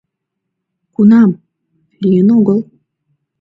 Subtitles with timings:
[0.95, 1.31] Кунам?—
[2.01, 2.59] лийын огыл